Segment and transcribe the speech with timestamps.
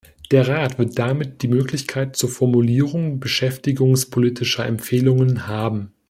[0.31, 5.93] Der Rat wird damit die Möglichkeit zur Formulierung beschäftigungspolitischer Empfehlungen haben.